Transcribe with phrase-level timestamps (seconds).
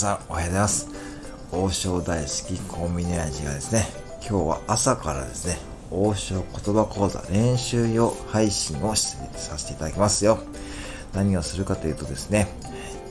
[0.00, 0.88] さんおはようございます。
[1.52, 3.84] 王将大好きコンビニ味がですね
[4.26, 5.58] 今日は朝からですね
[5.90, 10.38] 王将言葉講座練習用配信をさせていただきますよ。
[11.12, 12.48] 何をするかというとですね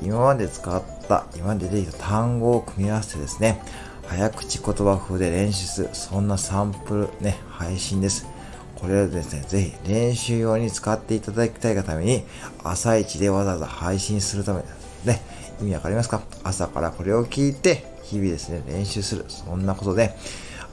[0.02, 3.62] 今まで使った今まで出てきた単語を組み合わせてですね
[4.08, 8.26] 早口言葉風で練習するそんなサンプルね配信です。
[8.78, 12.24] これをですね、ぜひ練習用に使っていただきたいがために、
[12.64, 14.64] 朝一でわざわざ配信するため
[15.04, 15.22] ね、
[15.62, 16.22] 意味わかりますか？
[16.44, 19.26] 朝からこれを聞いて、日々ですね、練習する。
[19.28, 20.16] そんなことで、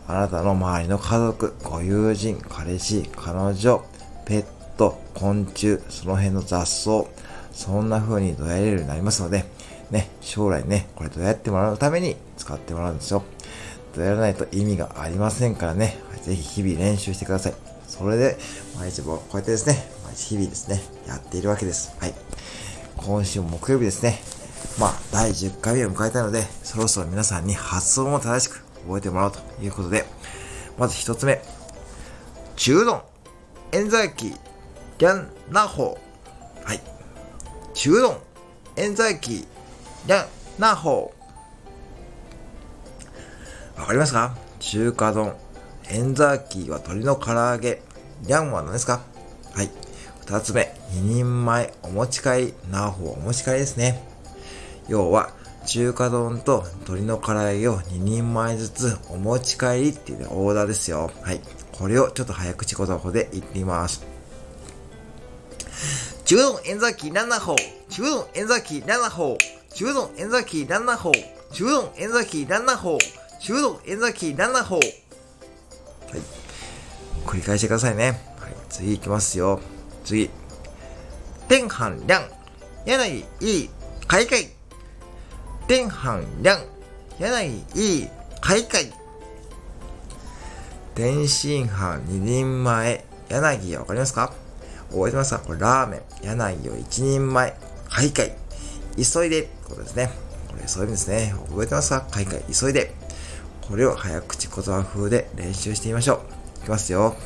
[0.06, 3.84] あなたの周りの家族、ご友人、彼氏、彼女、
[4.24, 4.44] ペッ
[4.76, 7.04] ト、昆虫、その辺の雑草、
[7.52, 9.44] そんな風にどやれるようになりますので、
[9.90, 13.22] ね、将来ね、これどうやってもらうために使ってもらうんですよ。
[13.94, 17.54] どやらないと意味がありませんからね、ぜひ日々練習してください。
[17.88, 18.36] それで、
[18.78, 21.96] 毎日もこうやってですね、毎日日々ですね、やっているわけです。
[21.98, 22.14] はい。
[22.96, 24.18] 今週木曜日ですね。
[24.78, 30.04] まあ、第10回目を迎えたので、そろそろ皆さんに発音を正しく覚えてもらおうということで、
[30.78, 31.42] まず一つ目。
[32.56, 33.02] 中丼、
[33.72, 34.34] 塩罪期、
[34.98, 36.66] ギャン、ナホー。
[36.66, 36.80] はい。
[37.74, 38.18] 中丼、
[38.76, 43.80] 塩罪期、ギャン、ナホー。
[43.80, 44.36] わかりますか？
[44.58, 45.34] 中華丼、
[45.90, 47.82] エンザーキーは鶏の唐揚げ。
[48.22, 49.02] リャンは何ですか？
[49.54, 49.70] はい。
[50.20, 52.54] 二つ目、二人前お持ち帰り。
[52.70, 54.02] ナーホお持ち帰りですね。
[54.88, 55.30] 要は、
[55.66, 61.10] 中華丼と鶏の唐揚げを2人前ずつお持ち帰りっていう、オーダーですよ。
[61.22, 61.40] はい。
[61.72, 64.06] これをちょっと早口言葉で言ってみます。
[66.24, 67.56] 中丼エンザキー7ホー。
[67.88, 69.74] 中丼エンザキー7ホー。
[69.74, 71.14] 中丼エンザキー7ホー。
[71.52, 72.98] 中丼エンザキー7ホー。
[73.40, 74.78] 中丼エンザキー7ホー。
[74.78, 74.86] はい。
[77.26, 78.20] 繰り返してくださいね。
[78.40, 78.54] はい。
[78.70, 79.60] 次いきますよ。
[80.04, 80.30] 次。
[81.48, 82.20] 天飯亮。
[82.86, 83.70] 柳いい。
[84.08, 84.55] 開会。
[85.68, 86.60] 天飯亮。
[87.18, 88.08] 柳いい。
[88.40, 88.92] 開会。
[90.94, 93.04] 天津飯二人前。
[93.28, 94.32] 柳わかりますか？
[94.90, 95.40] 覚えてますか？
[95.40, 96.02] これラーメン。
[96.22, 97.58] 柳を一人前。
[97.90, 98.36] 開会。
[98.96, 99.48] 急いで。
[99.64, 100.10] ことですね。
[100.48, 101.34] これそういう意味ですね。
[101.48, 102.06] 覚えてますか？
[102.12, 102.44] 開会。
[102.52, 102.94] 急いで。
[103.68, 106.22] これを早口言葉風で練習してみましょ
[106.58, 106.60] う。
[106.60, 107.16] いきますよ。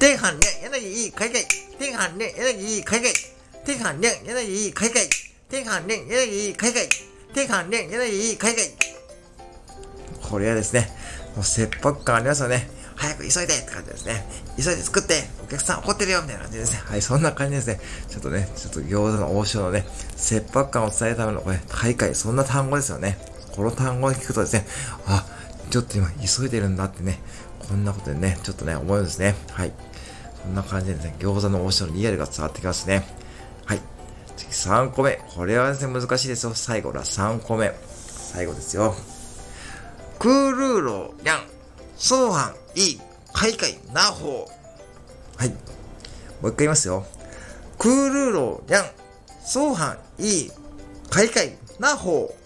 [0.00, 1.46] 天飯亮、柳いい海外。
[1.78, 3.12] 天飯亮、柳いい海外。
[3.64, 5.08] 天飯亮、柳いい海外。
[5.50, 6.86] 天飯亮、柳いい海外。
[7.32, 8.70] 天飯亮、柳いい海外。
[10.20, 10.92] これはですね、
[11.34, 12.68] もう切迫感ありますよね。
[12.96, 14.26] 早く急いでって感じですね。
[14.58, 16.82] 急いで作ってお客さん怒ってるよみたいな感じですね。
[16.84, 17.80] はい、そんな感じですね。
[18.10, 19.86] ちょっとね、ちょっと餃子の王将のね、
[20.16, 23.16] 切迫感を伝えるための、これ、大会、そんな単語ですよね。
[23.52, 24.66] この単語を聞くとですね、
[25.06, 25.24] あ、
[25.70, 27.20] ちょっと今急いでるんだってね、
[27.66, 29.34] こんなことでね、ちょっとね、思うんですね。
[29.52, 29.72] はい。
[30.42, 33.26] そんな感じでですね、餃子の王将のリアルが伝わってきますね。
[34.38, 35.20] 次3個目。
[35.34, 36.54] これはですね、難しいですよ。
[36.54, 37.74] 最後だ、3個目。
[37.84, 38.94] 最後ですよ。
[40.18, 41.46] クールーロー、リャン、
[41.96, 43.00] ソーハン、イー、
[43.32, 45.40] カイカイ、ナホー。
[45.40, 45.48] はい。
[45.50, 47.04] もう一回言いますよ。
[47.78, 48.90] クールーロー、リャン、
[49.44, 50.52] ソーハン、イー、
[51.10, 52.38] カイカイ、ナホー。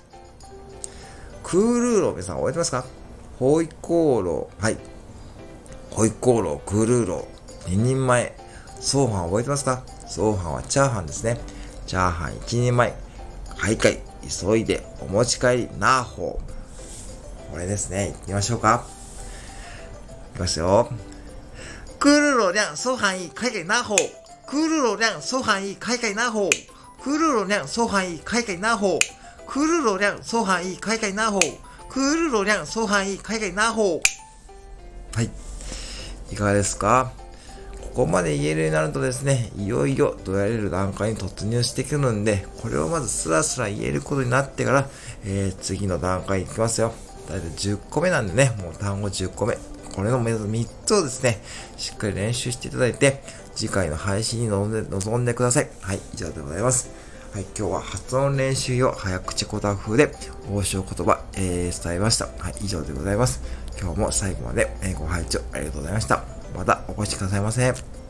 [1.43, 2.85] クールーロー、皆さん覚えてますか？
[3.39, 4.79] ホイコーロー、はい。
[5.91, 8.37] ホイコーロー、クールーロー、2人前。
[8.81, 9.83] ソーハン覚えてますか？
[10.07, 11.39] ソーハンはチャーハンですね。
[11.93, 12.95] チャーハン1人前。
[13.55, 16.41] はいかい、急いで、お持ち帰り、ナーホ。
[17.51, 18.07] これですね。
[18.07, 18.87] 行ってみましょうか。
[20.33, 20.89] いきますよ。
[21.99, 23.97] クルロリャン、ソハンいい、海外ナーホ。
[24.47, 26.49] クルロリャン、ソハンいい、海外ナーホ。
[27.05, 28.99] クルロリャン、ソハンいい、海外ナーホ。
[29.47, 31.41] クルロリャン、ソハンいい、海外ナーホ。
[31.91, 34.01] クルロリャン、ソハンいい、海外ナーホ。
[35.13, 35.31] はい。
[36.31, 37.13] いかがですか？
[37.95, 44.89] ここまで言えるようになるとですね、いよいよどやれる段階に突入してくるんで、これをまずスラスラ言えることになってから、
[45.27, 46.95] えー、次の段階に行きますよ。
[47.29, 49.59] だいたい10個目なんでね、もう単語10個目。
[49.95, 51.43] これの3つをですね、
[51.77, 53.23] しっかり練習していただいて、
[53.55, 55.69] 次回の配信に臨んで臨んでください。
[55.83, 56.89] はい、以上でございます。
[57.35, 60.11] はい、今日は発音練習用早口言葉風で
[60.51, 62.25] 応酬言葉、えー、伝えました。
[62.39, 63.43] はい、以上でございます。
[63.79, 66.42] 今日も最後までご拝聴ありがとうございました。
[66.55, 68.02] またお越しくださいませ。